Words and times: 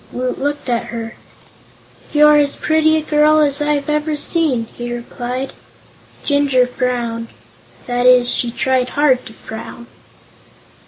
Woot 0.11 0.39
looked 0.39 0.67
at 0.67 0.85
her. 0.87 1.13
"You're 2.11 2.37
as 2.37 2.55
pretty 2.55 2.97
a 2.97 3.03
girl 3.03 3.37
as 3.39 3.61
I've 3.61 3.87
ever 3.87 4.17
seen," 4.17 4.65
he 4.75 4.91
replied. 4.91 5.53
Jinjur 6.25 6.65
frowned. 6.65 7.27
That 7.85 8.07
is, 8.07 8.33
she 8.33 8.49
tried 8.49 8.89
hard 8.89 9.23
to 9.27 9.33
frown. 9.33 9.85